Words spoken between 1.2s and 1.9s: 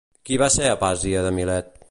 de Milet?